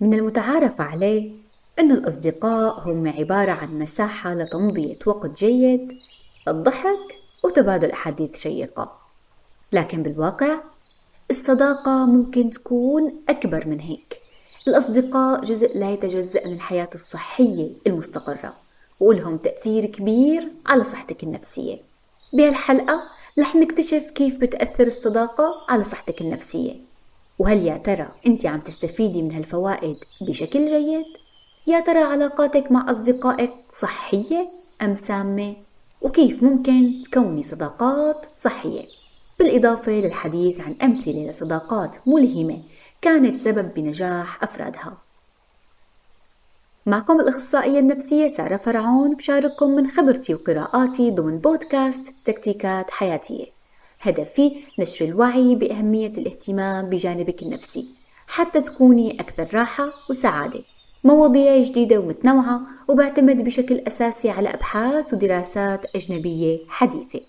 [0.00, 1.32] من المتعارف عليه
[1.78, 5.98] أن الأصدقاء هم عبارة عن مساحة لتمضية وقت جيد
[6.48, 8.92] الضحك وتبادل أحاديث شيقة.
[9.72, 10.60] لكن بالواقع
[11.30, 14.20] الصداقة ممكن تكون أكبر من هيك.
[14.68, 18.54] الأصدقاء جزء لا يتجزأ من الحياة الصحية المستقرة
[19.00, 21.78] ولهم تأثير كبير على صحتك النفسية.
[22.32, 23.02] بهالحلقة
[23.38, 26.95] رح نكتشف كيف بتأثر الصداقة على صحتك النفسية.
[27.38, 31.06] وهل يا ترى أنت عم تستفيدي من هالفوائد بشكل جيد؟
[31.66, 34.48] يا ترى علاقاتك مع أصدقائك صحية
[34.82, 35.56] أم سامة؟
[36.02, 38.86] وكيف ممكن تكوني صداقات صحية؟
[39.38, 42.62] بالإضافة للحديث عن أمثلة لصداقات ملهمة
[43.02, 44.96] كانت سبب بنجاح أفرادها
[46.86, 53.55] معكم الأخصائية النفسية سارة فرعون بشارككم من خبرتي وقراءاتي ضمن بودكاست تكتيكات حياتية
[54.00, 57.88] هدفي نشر الوعي بأهمية الاهتمام بجانبك النفسي
[58.26, 60.62] حتى تكوني أكثر راحة وسعادة.
[61.04, 67.20] مواضيع جديدة ومتنوعة وبعتمد بشكل أساسي على أبحاث ودراسات أجنبية حديثة.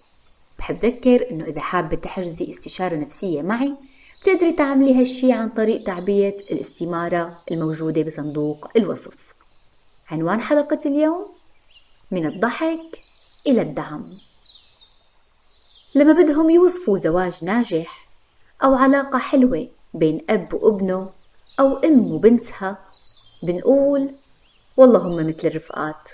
[0.59, 3.73] بحب ذكر إنه إذا حابة تحجزي استشارة نفسية معي
[4.21, 9.33] بتقدري تعملي هالشي عن طريق تعبية الاستمارة الموجودة بصندوق الوصف.
[10.11, 11.25] عنوان حلقة اليوم
[12.11, 12.99] من الضحك
[13.47, 14.05] إلى الدعم.
[15.97, 18.07] لما بدهم يوصفوا زواج ناجح
[18.63, 21.09] أو علاقة حلوة بين أب وابنه
[21.59, 22.77] أو أم وبنتها
[23.43, 24.11] بنقول
[24.77, 26.11] والله هم مثل الرفقات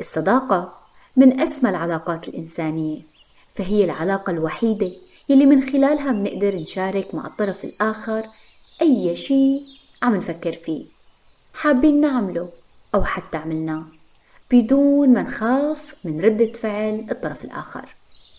[0.00, 0.72] الصداقة
[1.16, 3.02] من أسمى العلاقات الإنسانية
[3.48, 4.90] فهي العلاقة الوحيدة
[5.28, 8.26] يلي من خلالها بنقدر نشارك مع الطرف الآخر
[8.82, 9.62] أي شيء
[10.02, 10.86] عم نفكر فيه
[11.54, 12.48] حابين نعمله
[12.94, 13.84] أو حتى عملناه
[14.50, 17.94] بدون ما نخاف من ردة فعل الطرف الآخر.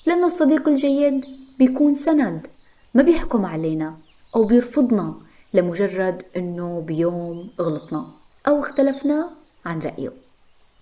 [0.08, 1.26] لأنه الصديق الجيد
[1.60, 2.48] بيكون سند
[2.94, 3.98] ما بيحكم علينا
[4.36, 5.16] أو بيرفضنا
[5.54, 8.08] لمجرد أنه بيوم غلطنا
[8.48, 9.30] أو اختلفنا
[9.66, 10.14] عن رأيه.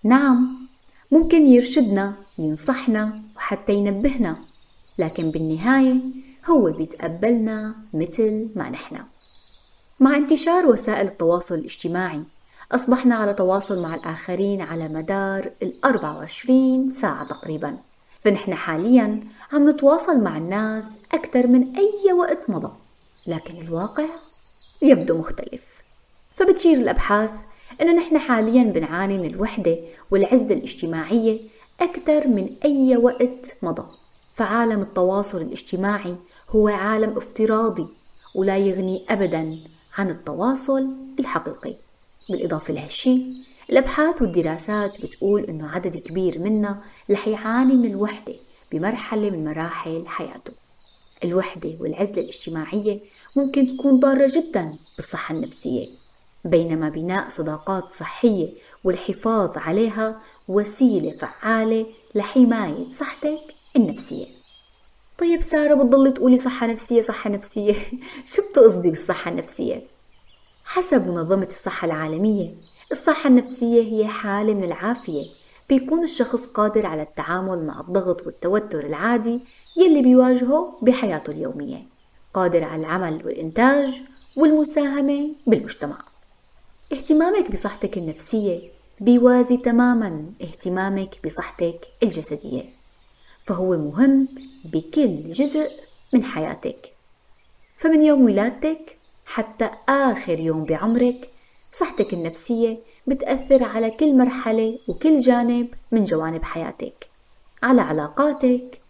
[0.04, 0.68] نعم
[1.12, 4.36] ممكن يرشدنا ينصحنا وحتى ينبهنا
[4.98, 6.00] لكن بالنهاية
[6.50, 8.98] هو بيتقبلنا مثل ما نحن.
[10.00, 12.22] مع انتشار وسائل التواصل الاجتماعي
[12.72, 17.78] أصبحنا على تواصل مع الآخرين على مدار ال 24 ساعة تقريبا.
[18.26, 19.20] فنحن حاليا
[19.52, 22.72] عم نتواصل مع الناس أكثر من أي وقت مضى
[23.26, 24.04] لكن الواقع
[24.82, 25.82] يبدو مختلف.
[26.34, 27.30] فبتشير الأبحاث
[27.80, 29.78] أنه نحن حاليا بنعاني من الوحدة
[30.10, 31.40] والعزلة الاجتماعية
[31.80, 33.86] أكثر من أي وقت مضى.
[34.34, 36.16] فعالم التواصل الاجتماعي
[36.50, 37.86] هو عالم افتراضي
[38.34, 39.58] ولا يغني أبدا
[39.98, 41.74] عن التواصل الحقيقي.
[42.28, 48.34] بالإضافة لهالشي الأبحاث والدراسات بتقول إنه عدد كبير منا رح يعاني من الوحدة
[48.72, 50.52] بمرحلة من مراحل حياته.
[51.24, 53.00] الوحدة والعزلة الاجتماعية
[53.36, 55.88] ممكن تكون ضارة جدا بالصحة النفسية
[56.44, 58.48] بينما بناء صداقات صحية
[58.84, 64.26] والحفاظ عليها وسيلة فعالة لحماية صحتك النفسية.
[65.18, 67.74] طيب سارة بتضلي تقولي صحة نفسية صحة نفسية؟
[68.34, 69.82] شو بتقصدي بالصحة النفسية؟
[70.64, 72.54] حسب منظمة الصحة العالمية
[72.92, 75.26] الصحة النفسية هي حالة من العافية.
[75.68, 79.40] بيكون الشخص قادر على التعامل مع الضغط والتوتر العادي
[79.76, 81.82] يلي بيواجهه بحياته اليومية.
[82.34, 84.02] قادر على العمل والإنتاج
[84.36, 85.98] والمساهمة بالمجتمع.
[86.92, 88.60] اهتمامك بصحتك النفسية
[89.00, 92.62] بيوازي تماما اهتمامك بصحتك الجسدية.
[93.44, 94.28] فهو مهم
[94.64, 95.70] بكل جزء
[96.12, 96.92] من حياتك.
[97.76, 98.96] فمن يوم ولادتك
[99.26, 101.30] حتى آخر يوم بعمرك
[101.78, 107.08] صحتك النفسية بتأثر على كل مرحلة وكل جانب من جوانب حياتك
[107.62, 108.80] على علاقاتك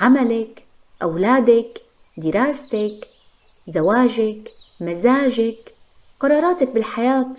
[0.00, 0.64] عملك
[1.02, 1.82] أولادك
[2.16, 3.08] دراستك
[3.68, 5.74] زواجك مزاجك
[6.20, 7.34] قراراتك بالحياة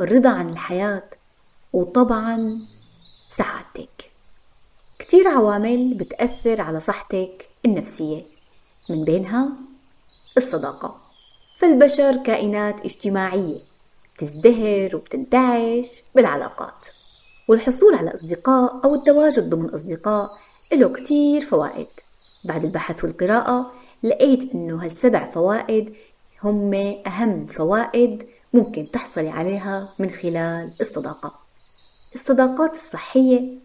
[0.00, 1.10] الرضا عن الحياة
[1.72, 2.58] وطبعا
[3.28, 4.10] سعادتك.
[4.98, 8.22] كتير عوامل بتأثر على صحتك النفسية
[8.90, 9.48] من بينها
[10.36, 11.00] الصداقة.
[11.58, 13.69] فالبشر كائنات اجتماعية
[14.20, 16.88] بتزدهر وبتنتعش بالعلاقات.
[17.48, 20.30] والحصول على أصدقاء أو التواجد ضمن أصدقاء
[20.72, 21.86] له كتير فوائد.
[22.44, 23.72] بعد البحث والقراءة
[24.02, 25.94] لقيت إنه هالسبع فوائد
[26.42, 26.74] هم
[27.06, 31.34] أهم فوائد ممكن تحصلي عليها من خلال الصداقة.
[32.14, 33.58] الصداقات الصحية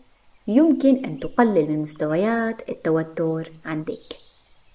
[0.48, 4.18] يمكن أن تقلل من مستويات التوتر عندك.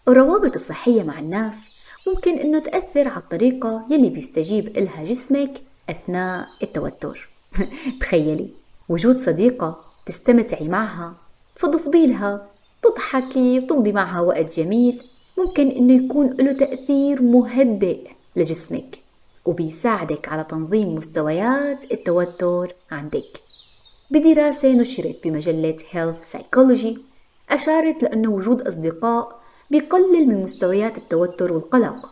[0.08, 1.70] الروابط الصحية مع الناس
[2.06, 7.28] ممكن أنه تأثر على الطريقة يلي بيستجيب إلها جسمك أثناء التوتر.
[8.00, 8.48] تخيلي
[8.88, 11.14] وجود صديقة تستمتعي معها
[11.56, 12.46] تفضفضي لها
[12.82, 15.02] تضحكي تمضي معها وقت جميل
[15.38, 18.98] ممكن إنه يكون له تأثير مهدئ لجسمك
[19.44, 23.40] وبيساعدك على تنظيم مستويات التوتر عندك.
[24.10, 26.98] بدراسة نشرت بمجلة Health Psychology
[27.50, 29.40] أشارت لأن وجود أصدقاء
[29.70, 32.10] بيقلل من مستويات التوتر والقلق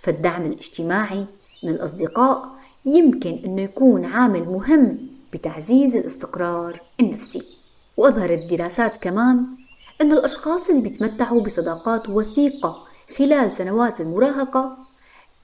[0.00, 1.26] فالدعم الاجتماعي
[1.62, 4.98] من الأصدقاء يمكن أنه يكون عامل مهم
[5.32, 7.42] بتعزيز الاستقرار النفسي.
[7.96, 9.46] وأظهرت دراسات كمان
[10.00, 12.86] أن الأشخاص اللي بيتمتعوا بصداقات وثيقة
[13.18, 14.76] خلال سنوات المراهقة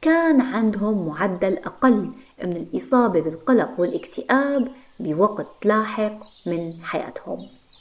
[0.02, 2.10] كان عندهم معدل أقل
[2.44, 4.68] من الإصابة بالقلق والاكتئاب
[5.00, 7.38] بوقت لاحق من حياتهم.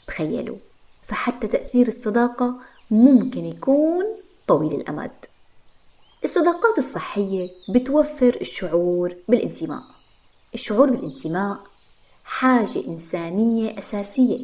[0.08, 0.58] تخيلوا.
[1.04, 2.56] فحتى تأثير الصداقة
[2.92, 4.06] ممكن يكون
[4.48, 5.12] طويل الأمد.
[6.26, 9.82] الصداقات الصحية بتوفر الشعور بالانتماء.
[10.54, 11.60] الشعور بالانتماء
[12.24, 14.40] حاجة إنسانية أساسية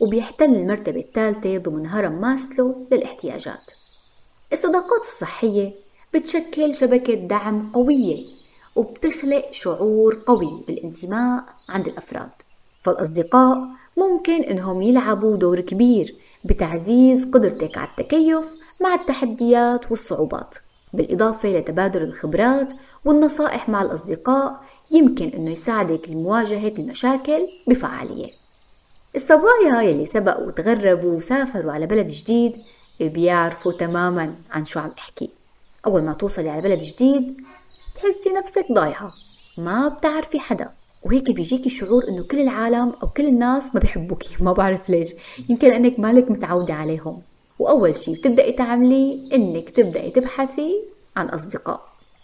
[0.00, 3.72] وبيحتل المرتبة الثالثة ضمن هرم ماسلو للاحتياجات.
[4.52, 5.74] الصداقات الصحية
[6.14, 8.24] بتشكل شبكة دعم قوية
[8.76, 12.30] وبتخلق شعور قوي بالانتماء عند الأفراد.
[12.82, 18.44] فالأصدقاء ممكن إنهم يلعبوا دور كبير بتعزيز قدرتك على التكيف
[18.80, 20.54] مع التحديات والصعوبات.
[20.94, 22.72] بالإضافة لتبادل الخبرات
[23.04, 24.60] والنصائح مع الأصدقاء
[24.92, 28.30] يمكن أنه يساعدك لمواجهة المشاكل بفعالية.
[29.16, 32.56] الصبايا يلي سبقوا وتغربوا وسافروا على بلد جديد
[33.00, 35.30] بيعرفوا تماما عن شو عم أحكي.
[35.86, 37.36] أول ما توصلي على بلد جديد
[37.94, 39.12] تحسي نفسك ضايعة
[39.58, 40.70] ما بتعرفي حدا.
[41.02, 44.36] وهيك بيجيكي شعور إنه كل العالم أو كل الناس ما بيحبوكي.
[44.44, 45.08] ما بعرف ليش.
[45.48, 47.22] يمكن لأنك مالك متعودة عليهم.
[47.58, 50.82] وأول شيء بتبدأي تعمليه إنك تبدأي تبحثي
[51.16, 51.80] عن أصدقاء.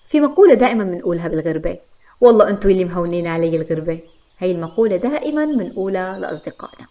[0.08, 1.78] في مقولة دائما بنقولها بالغربة
[2.20, 4.00] والله انتو اللي مهونين علي الغربة.
[4.38, 6.86] هي المقولة دائما بنقولها لأصدقائنا.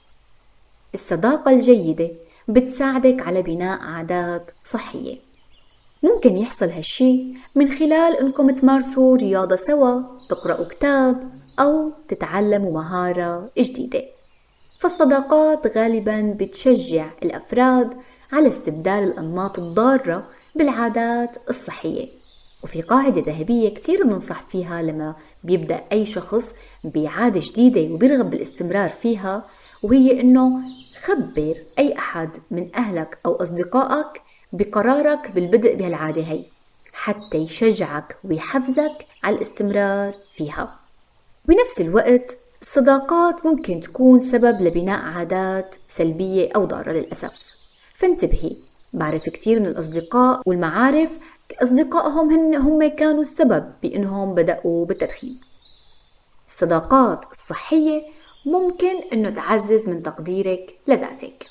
[0.93, 2.11] الصداقة الجيدة
[2.47, 5.17] بتساعدك على بناء عادات صحية.
[6.03, 7.23] ممكن يحصل هالشي
[7.55, 14.03] من خلال إنكم تمارسوا رياضة سوا تقرأوا كتاب أو تتعلموا مهارة جديدة.
[14.79, 17.93] فالصداقات غالبا بتشجع الأفراد
[18.31, 22.07] على استبدال الأنماط الضارة بالعادات الصحية.
[22.63, 26.53] وفي قاعدة ذهبية كتير بننصح فيها لما بيبدأ أي شخص
[26.83, 29.45] بعادة جديدة وبيرغب بالاستمرار فيها
[29.83, 30.61] وهي إنه
[31.01, 34.21] خبر أي أحد من أهلك أو أصدقائك
[34.53, 36.45] بقرارك بالبدء بهالعادة هي
[36.93, 40.79] حتى يشجعك ويحفزك على الاستمرار فيها.
[41.45, 47.48] بنفس الوقت الصداقات ممكن تكون سبب لبناء عادات سلبية أو ضارة للأسف.
[47.99, 48.57] فانتبهي.
[48.93, 51.11] بعرف كتير من الأصدقاء والمعارف
[51.63, 55.39] أصدقائهم هن هم كانوا السبب بأنهم بدأوا بالتدخين.
[56.47, 58.03] الصداقات الصحية
[58.45, 61.47] ممكن أنه تعزز من تقديرك لذاتك.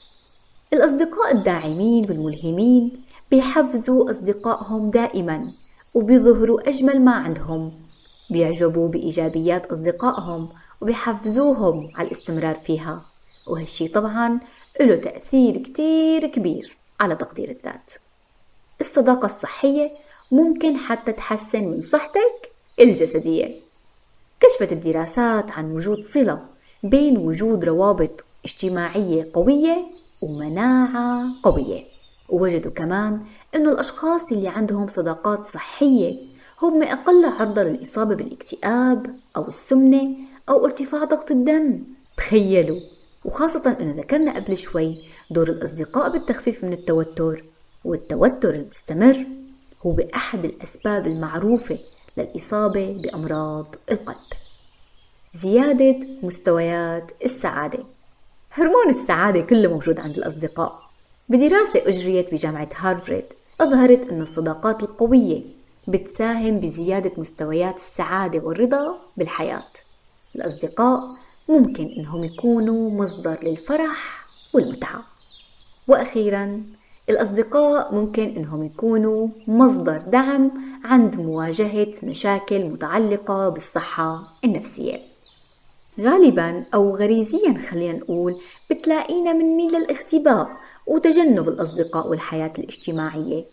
[0.73, 5.53] الأصدقاء الداعمين والملهمين بيحفزوا أصدقائهم دائما
[5.95, 7.73] وبيظهروا أجمل ما عندهم.
[8.31, 10.49] بيعجبوا بإيجابيات أصدقائهم
[10.81, 13.03] وبيحفزوهم على الاستمرار فيها.
[13.47, 14.41] وهالشي طبعا
[14.81, 17.93] له تأثير كتير كبير على تقدير الذات.
[18.81, 19.91] الصداقة الصحية
[20.33, 23.55] ممكن حتى تحسن من صحتك الجسدية.
[24.41, 26.41] كشفت الدراسات عن وجود صلة
[26.83, 29.87] بين وجود روابط اجتماعية قوية
[30.23, 31.85] ومناعة قوية.
[32.29, 33.21] ووجدوا كمان
[33.55, 36.17] أنه الأشخاص اللي عندهم صداقات صحية
[36.63, 40.17] هم أقل عرضة للإصابة بالاكتئاب أو السمنة
[40.49, 41.83] أو ارتفاع ضغط الدم.
[42.17, 42.81] تخيلوا
[43.29, 47.45] وخاصة أنه ذكرنا قبل شوي دور الأصدقاء بالتخفيف من التوتر
[47.85, 49.27] والتوتر المستمر
[49.87, 51.79] هو أحد الأسباب المعروفة
[52.17, 54.17] للإصابة بأمراض القلب.
[55.35, 57.85] زيادة مستويات السعادة.
[58.53, 60.79] هرمون السعادة كله موجود عند الأصدقاء.
[61.29, 65.43] بدراسة أجريت بجامعة هارفرد أظهرت أن الصداقات القوية
[65.89, 69.69] بتساهم بزيادة مستويات السعادة والرضا بالحياة.
[70.37, 71.18] الأصدقاء
[71.49, 75.03] ممكن أنهم يكونوا مصدر للفرح والمتعة.
[75.89, 76.63] وأخيرا
[77.11, 80.51] الأصدقاء ممكن أنهم يكونوا مصدر دعم
[80.85, 84.99] عند مواجهة مشاكل متعلقة بالصحة النفسية.
[86.01, 88.41] غالبا أو غريزيا خلينا نقول
[88.71, 90.51] بتلاقينا بنميل للاختباء
[90.87, 93.45] وتجنب الأصدقاء والحياة الاجتماعية.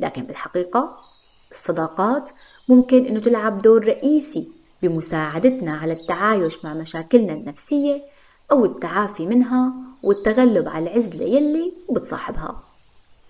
[0.00, 0.98] لكن بالحقيقة
[1.50, 2.30] الصداقات
[2.68, 4.48] ممكن أنه تلعب دور رئيسي
[4.82, 8.02] بمساعدتنا على التعايش مع مشاكلنا النفسية
[8.52, 12.62] أو التعافي منها والتغلب على العزلة يلي بتصاحبها.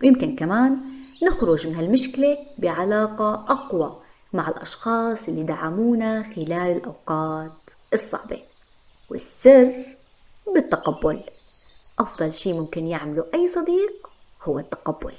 [0.03, 0.81] ويمكن كمان
[1.23, 3.97] نخرج من هالمشكلة بعلاقة أقوى
[4.33, 8.43] مع الأشخاص اللي دعمونا خلال الأوقات الصعبة.
[9.11, 9.85] والسر
[10.55, 11.23] بالتقبل.
[11.99, 14.11] أفضل شي ممكن يعمله أي صديق
[14.43, 15.15] هو التقبل.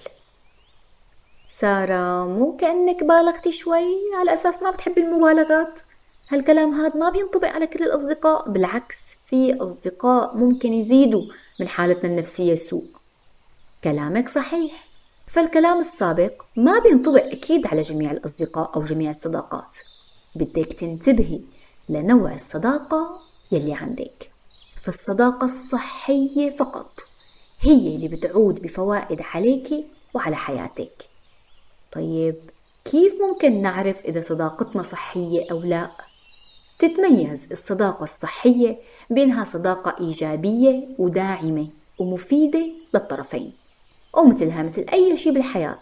[1.48, 5.79] سارة مو كأنك بالغتي شوي؟ على أساس ما بتحبي المبالغات.
[6.29, 11.24] هالكلام هذا ما بينطبق على كل الأصدقاء بالعكس في أصدقاء ممكن يزيدوا
[11.60, 12.86] من حالتنا النفسية سوء.
[13.84, 14.88] كلامك صحيح.
[15.27, 19.77] فالكلام السابق ما بينطبق أكيد على جميع الأصدقاء أو جميع الصداقات.
[20.36, 21.41] بدك تنتبهي
[21.89, 23.19] لنوع الصداقة
[23.51, 24.31] يلي عندك.
[24.75, 26.91] فالصداقة الصحية فقط.
[27.60, 31.10] هي اللي بتعود بفوائد عليك وعلى حياتك.
[31.91, 32.36] طيب
[32.86, 36.07] كيف ممكن نعرف إذا صداقتنا صحية أو لا؟
[36.79, 38.79] تتميز الصداقة الصحية
[39.10, 41.67] بأنها صداقة إيجابية وداعمة
[42.00, 43.53] ومفيدة للطرفين.
[44.17, 45.79] ومثلها مثل أي شيء بالحياة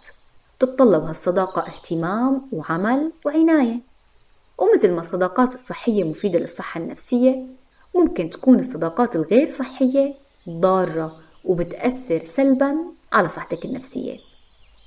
[0.60, 3.80] تتطلب هالصداقة اهتمام وعمل وعناية.
[4.58, 7.48] ومثل ما الصداقات الصحية مفيدة للصحة النفسية
[7.96, 10.14] ممكن تكون الصداقات الغير صحية
[10.50, 12.78] ضارة وبتأثر سلبا
[13.14, 14.18] على صحتك النفسية.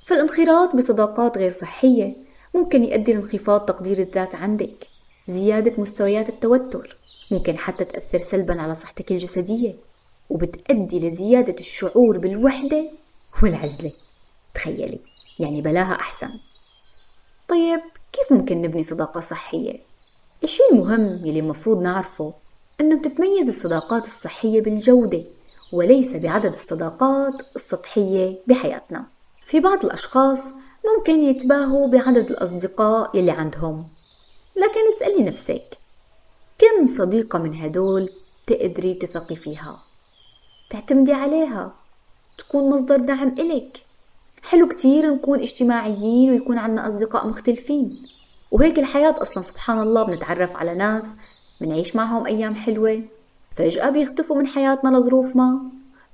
[0.05, 2.15] فالانخراط بصداقات غير صحية
[2.55, 4.88] ممكن يؤدي لانخفاض تقدير الذات عندك.
[5.29, 6.97] زيادة مستويات التوتر.
[7.31, 9.75] ممكن حتى تأثر سلبا على صحتك الجسدية
[10.29, 12.89] وبتأدي لزيادة الشعور بالوحدة
[13.43, 13.91] والعزلة.
[14.53, 14.99] تخيلي
[15.39, 16.29] يعني بلاها أحسن.
[17.47, 17.79] طيب
[18.13, 19.79] كيف ممكن نبني صداقة صحية؟
[20.43, 22.33] الشيء المهم يلي المفروض نعرفه
[22.81, 25.21] أنه بتتميز الصداقات الصحية بالجودة
[25.73, 29.05] وليس بعدد الصداقات السطحية بحياتنا.
[29.45, 30.43] في بعض الأشخاص
[30.97, 33.87] ممكن يتباهوا بعدد الأصدقاء يلي عندهم.
[34.59, 35.77] لكن اسألي نفسك
[36.57, 38.09] كم صديقة من هدول
[38.47, 39.83] تقدري تثقي فيها؟
[40.69, 41.73] تعتمدي عليها
[42.37, 43.85] تكون مصدر دعم إلك.
[44.43, 48.01] حلو كتير نكون اجتماعيين ويكون عنا أصدقاء مختلفين.
[48.51, 51.05] وهيك الحياة أصلا سبحان الله بنتعرف على ناس
[51.61, 53.03] بنعيش معهم أيام حلوة.
[53.55, 55.59] فجأة بيختفوا من حياتنا لظروف ما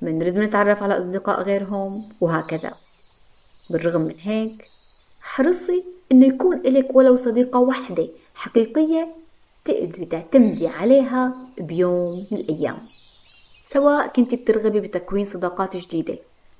[0.02, 2.74] بنرد نتعرف على أصدقاء غيرهم وهكذا.
[3.70, 4.70] بالرغم من هيك
[5.22, 9.16] حرصي إنه يكون إلك ولو صديقة واحدة حقيقية
[9.66, 12.78] تقدري تعتمدي عليها بيوم من الأيام
[13.64, 16.18] سواء كنت بترغبي بتكوين صداقات جديدة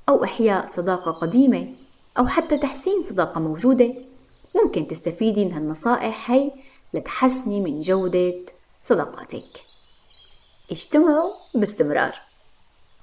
[0.10, 1.74] أو إحياء صداقة قديمة
[2.20, 3.94] أو حتى تحسين صداقة موجودة
[4.56, 6.52] ممكن تستفيدي من هالنصائح هي
[6.94, 8.34] لتحسني من جودة
[8.84, 9.64] صداقاتك.
[10.72, 12.22] اجتمعوا باستمرار.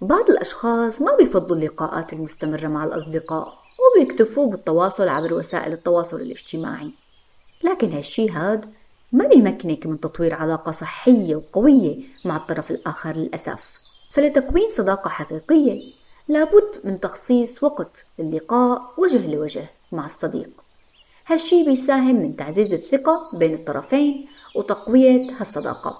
[0.01, 6.91] بعض الأشخاص ما بيفضلوا اللقاءات المستمرة مع الأصدقاء وبيكتفوا بالتواصل عبر وسائل التواصل الاجتماعي.
[7.65, 8.73] لكن هالشي هاد
[9.13, 13.71] ما بيمكنك من تطوير علاقة صحية وقوية مع الطرف الآخر للأسف.
[14.13, 15.93] فلتكوين صداقة حقيقية
[16.29, 20.51] لابد من تخصيص وقت للقاء وجه لوجه مع الصديق.
[21.27, 25.99] هالشي بيساهم من تعزيز الثقة بين الطرفين وتقوية هالصداقة.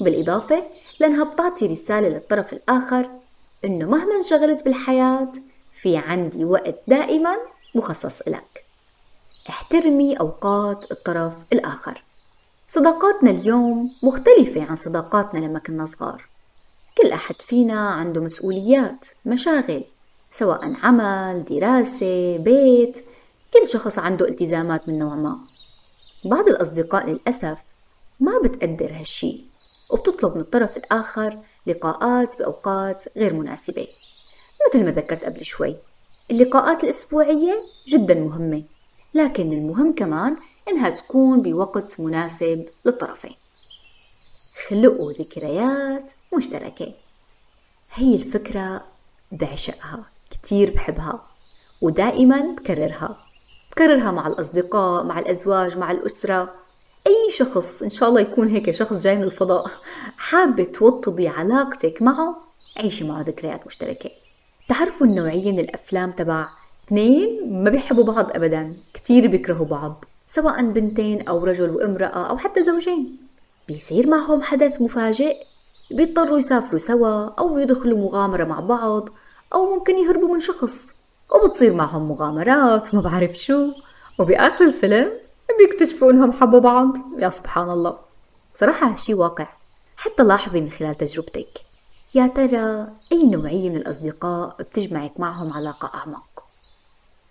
[0.00, 0.64] بالإضافة
[1.00, 3.10] لأنها بتعطي رسالة للطرف الآخر
[3.64, 5.32] إنه مهما انشغلت بالحياة
[5.72, 7.36] في عندي وقت دائما
[7.74, 8.61] مخصص لك
[9.48, 12.02] احترمي أوقات الطرف الآخر.
[12.68, 16.28] صداقاتنا اليوم مختلفة عن صداقاتنا لما كنا صغار.
[16.98, 19.84] كل أحد فينا عنده مسؤوليات مشاغل
[20.30, 23.04] سواء عمل دراسة بيت.
[23.54, 25.38] كل شخص عنده التزامات من نوع ما.
[26.24, 27.62] بعض الأصدقاء للأسف
[28.20, 29.44] ما بتقدر هالشي
[29.90, 33.86] وبتطلب من الطرف الآخر لقاءات بأوقات غير مناسبة.
[34.68, 35.76] مثل ما ذكرت قبل شوي
[36.30, 38.62] اللقاءات الأسبوعية جدا مهمة.
[39.14, 40.36] لكن المهم كمان
[40.68, 43.34] إنها تكون بوقت مناسب للطرفين.
[44.68, 46.92] خلقوا ذكريات مشتركة.
[47.94, 48.84] هي الفكرة
[49.32, 51.22] بعشقها كتير بحبها
[51.80, 53.18] ودائما بكررها.
[53.72, 56.54] بكررها مع الأصدقاء مع الأزواج مع الأسرة.
[57.06, 59.70] أي شخص إن شاء الله يكون هيك شخص جاي من الفضاء
[60.16, 62.36] حابة توطدي علاقتك معه
[62.76, 64.10] عيشي معه ذكريات مشتركة.
[64.68, 66.48] تعرفوا النوعية من الأفلام تبع
[66.86, 72.64] اثنين ما بيحبوا بعض أبدا كتير بيكرهوا بعض سواء بنتين أو رجل وامرأة أو حتى
[72.64, 73.16] زوجين.
[73.68, 75.36] بيصير معهم حدث مفاجئ
[75.90, 79.08] بيضطروا يسافروا سوا أو يدخلوا مغامرة مع بعض
[79.54, 80.90] أو ممكن يهربوا من شخص.
[81.34, 83.72] وبتصير معهم مغامرات وما بعرف شو.
[84.18, 85.12] وبآخر الفيلم
[85.58, 86.96] بيكتشفوا إنهم حبوا بعض.
[87.18, 87.98] يا سبحان الله.
[88.54, 89.48] بصراحة هالشي واقع.
[89.96, 91.58] حتى لاحظي من خلال تجربتك.
[92.14, 96.31] يا ترى أي نوعية من الأصدقاء بتجمعك معهم علاقة أعمق؟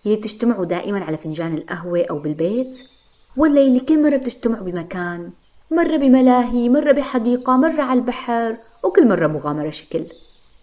[0.05, 2.83] يلي تجتمعوا دائما على فنجان القهوة أو بالبيت؟
[3.37, 5.31] ولا يلي كل مرة بتجتمعوا بمكان
[5.71, 10.05] مرة بملاهي مرة بحديقة مرة على البحر وكل مرة مغامرة شكل.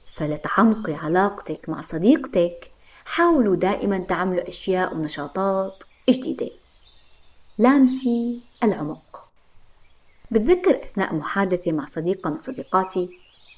[0.06, 2.70] فلتعمقي علاقتك مع صديقتك
[3.04, 6.50] حاولوا دائما تعملوا أشياء ونشاطات جديدة.
[7.58, 9.24] لامسي العمق.
[10.30, 13.08] بتذكر أثناء محادثة مع صديقة من صديقاتي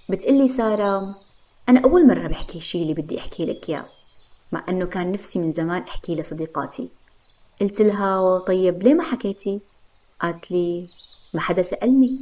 [0.08, 1.16] بتقلي سارة
[1.68, 3.86] أنا أول مرة بحكي الشي اللي بدي أحكي لك إياه.
[4.52, 6.90] مع أنه كان نفسي من زمان أحكي لصديقاتي.
[7.60, 9.60] قلت لها طيب ليه ما حكيتي؟
[10.20, 10.88] قالت لي
[11.34, 12.20] ما حدا سألني.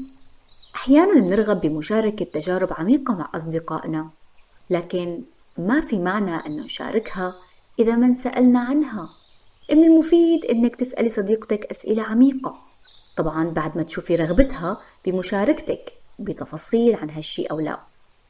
[0.75, 4.11] أحيانا بنرغب بمشاركة تجارب عميقة مع أصدقائنا
[4.71, 5.23] لكن
[5.59, 7.35] ما في معنى أن نشاركها
[7.79, 9.09] إذا ما سألنا عنها.
[9.73, 12.59] من المفيد أنك تسألي صديقتك أسئلة عميقة.
[13.17, 17.81] طبعا بعد ما تشوفي رغبتها بمشاركتك بتفاصيل عن هالشي أو لا.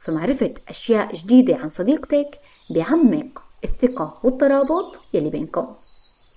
[0.01, 2.41] فمعرفة أشياء جديدة عن صديقتك
[2.71, 5.75] بيعمق الثقة والترابط يلي بينكم.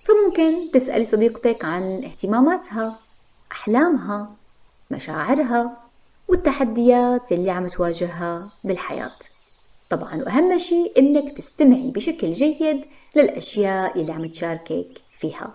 [0.04, 2.98] فممكن تسألي صديقتك عن اهتماماتها
[3.52, 4.30] أحلامها
[4.90, 5.76] مشاعرها
[6.28, 9.16] والتحديات اللي عم تواجهها بالحياة.
[9.90, 12.86] طبعا وأهم شيء إنك تستمعي بشكل جيد
[13.16, 15.54] للأشياء اللي عم تشاركك فيها.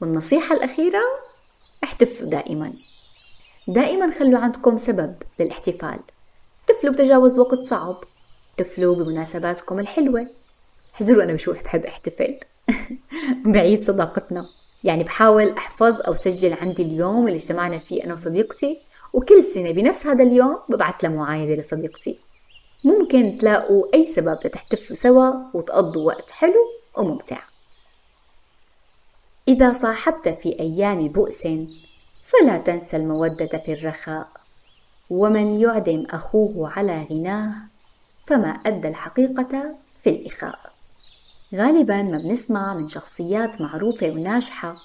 [0.00, 1.02] والنصيحة الأخيرة
[1.84, 2.72] احتفلوا دائما.
[3.68, 5.98] دائما خلوا عندكم سبب للاحتفال.
[6.60, 8.04] احتفلوا بتجاوز وقت صعب.
[8.50, 10.28] احتفلوا بمناسباتكم الحلوة.
[10.94, 12.36] حزروا أنا بشو بحب أحتفل.
[13.54, 14.46] بعيد صداقتنا.
[14.84, 18.80] يعني بحاول أحفظ أو سجل عندي اليوم اللي اجتمعنا فيه أنا وصديقتي
[19.12, 22.18] وكل سنة بنفس هذا اليوم ببعث لها معايدة لصديقتي.
[22.84, 27.38] ممكن تلاقوا أي سبب لتحتفلوا سوا وتقضوا وقت حلو وممتع.
[29.48, 31.48] إذا صاحبت في أيام بؤس
[32.22, 34.28] فلا تنسى المودة في الرخاء.
[35.10, 37.54] ومن يعدم أخوه على غناه
[38.24, 40.63] فما أدى الحقيقة في الإخاء.
[41.54, 44.76] غالبا ما بنسمع من شخصيات معروفة وناجحة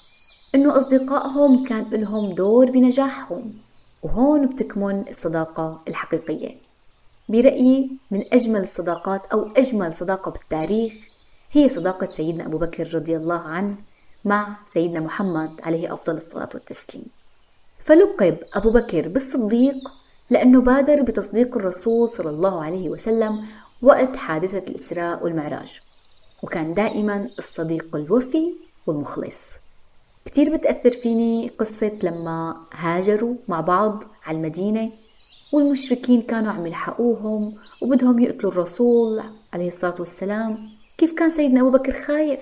[0.54, 3.54] إنه أصدقائهم كان لهم دور بنجاحهم
[4.02, 6.56] وهون بتكمن الصداقة الحقيقية.
[7.28, 11.08] برأيي من أجمل الصداقات أو أجمل صداقة بالتاريخ
[11.52, 13.76] هي صداقة سيدنا أبو بكر رضي الله عنه
[14.24, 17.06] مع سيدنا محمد عليه أفضل الصلاة والتسليم.
[17.78, 19.76] فلقب أبو بكر بالصديق
[20.30, 23.46] لأنه بادر بتصديق الرسول صلى الله عليه وسلم
[23.82, 25.80] وقت حادثة الإسراء والمعراج.
[26.42, 28.52] وكان دائما الصديق الوفي
[28.86, 29.40] والمخلص.
[30.24, 34.92] كتير بتأثر فيني قصة لما هاجروا مع بعض على المدينة
[35.52, 40.68] والمشركين كانوا عم يلحقوهم وبدهم يقتلوا الرسول عليه الصلاة والسلام.
[40.98, 42.40] كيف كان سيدنا أبو بكر خايف؟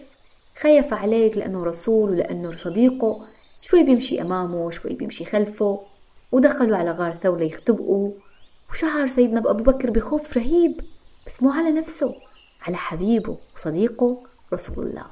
[0.61, 3.21] خايف عليك لأنه رسول ولأنه صديقه.
[3.63, 5.81] شوي بيمشي أمامه شوي بيمشي خلفه.
[6.33, 8.11] ودخلوا على غار ثور ليختبئوا
[8.71, 10.81] وشعر سيدنا أبو بكر بخوف رهيب
[11.27, 12.15] بس مو على نفسه.
[12.63, 15.07] على حبيبه وصديقه رسول الله.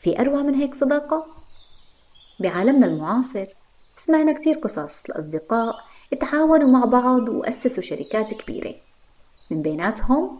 [0.00, 1.26] في أروع من هيك صداقة؟
[2.40, 3.46] بعالمنا المعاصر
[3.96, 5.76] سمعنا كتير قصص لأصدقاء
[6.20, 8.74] تعاونوا مع بعض وأسسوا شركات كبيرة.
[9.50, 10.38] من بيناتهم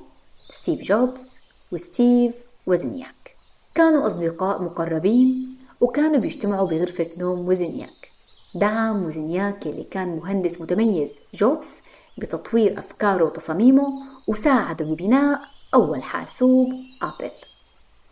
[0.51, 1.29] ستيف جوبز
[1.73, 2.35] وستيف
[2.67, 3.37] وزنياك.
[3.75, 8.11] كانوا أصدقاء مقربين وكانوا بيجتمعوا بغرفة نوم وزنياك.
[8.55, 11.83] دعم وزنياك اللي كان مهندس متميز جوبز
[12.19, 13.89] بتطوير أفكاره وتصاميمه
[14.27, 17.31] وساعده ببناء أول حاسوب Apple.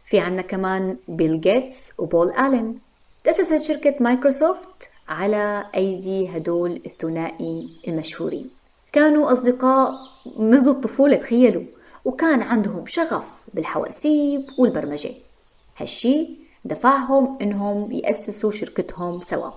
[0.04, 2.78] في عنا كمان بيل جيتس وبول آلين.
[3.24, 4.68] تأسست شركة مايكروسوفت
[5.08, 8.50] على أيدي هدول الثنائي المشهورين.
[8.92, 9.92] كانوا أصدقاء
[10.36, 11.64] منذ الطفولة تخيلوا.
[12.04, 15.14] وكان عندهم شغف بالحواسيب والبرمجة.
[15.76, 16.28] هالشي
[16.64, 19.50] دفعهم إنهم يأسسوا شركتهم سوا.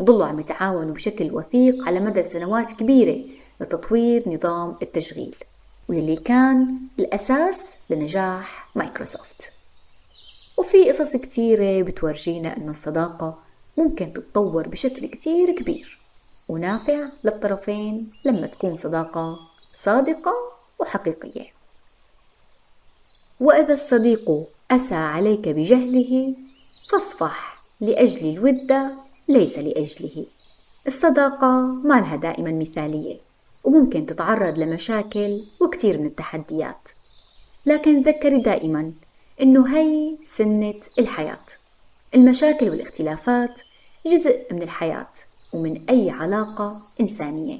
[0.00, 3.24] وظلوا عم يتعاونوا بشكل وثيق على مدى سنوات كبيرة
[3.60, 5.36] لتطوير نظام التشغيل.
[5.88, 9.52] واللي كان الأساس لنجاح مايكروسوفت.
[10.56, 13.38] وفي قصص كتيرة بتورجينا أن الصداقة
[13.78, 15.98] ممكن تتطور بشكل كتير كبير.
[16.48, 19.38] ونافع للطرفين لما تكون صداقة
[19.74, 20.32] صادقة
[20.78, 21.46] وحقيقية.
[23.40, 26.34] وإذا الصديق أسى عليك بجهله
[26.88, 28.72] فاصفح لأجل الود
[29.28, 30.26] ليس لأجله.
[30.86, 33.18] الصداقة ما لها دائما مثالية.
[33.64, 36.88] وممكن تتعرض لمشاكل وكتير من التحديات.
[37.66, 38.92] لكن تذكري دائما
[39.40, 41.46] إنه هي سنة الحياة.
[42.14, 43.62] المشاكل والاختلافات
[44.06, 45.12] جزء من الحياة
[45.52, 47.58] ومن أي علاقة إنسانية.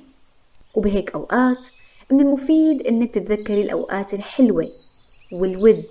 [0.75, 1.69] وبهيك أوقات
[2.11, 4.69] من المفيد إنك تتذكري الأوقات الحلوة
[5.33, 5.87] والود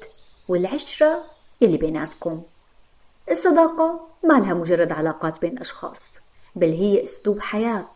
[0.47, 1.23] والعشرة
[1.62, 2.43] يلي بيناتكم.
[3.32, 6.17] الصداقة ما لها مجرد علاقات بين أشخاص
[6.56, 7.89] بل هي أسلوب حياة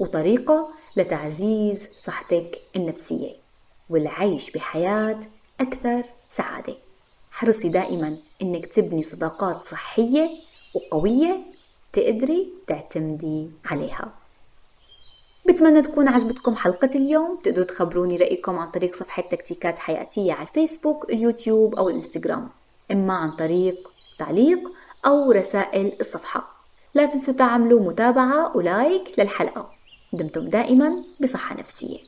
[0.00, 3.32] وطريقة لتعزيز صحتك النفسية
[3.90, 5.20] والعيش بحياة
[5.60, 6.76] أكثر سعادة.
[7.30, 10.30] حرصي دائما إنك تبني صداقات صحية
[10.74, 11.40] وقوية
[11.92, 14.12] تقدري تعتمدي عليها.
[15.48, 17.38] بتمنى تكون عجبتكم حلقة اليوم.
[17.44, 22.48] تقدروا تخبروني رأيكم عن طريق صفحة تكتيكات حياتية على الفيسبوك اليوتيوب أو الإنستغرام
[22.92, 24.72] إما عن طريق تعليق
[25.06, 26.50] أو رسائل الصفحة.
[26.94, 29.70] لا تنسوا تعملوا متابعة ولايك للحلقة.
[30.12, 31.98] دمتم دائما بصحة نفسية.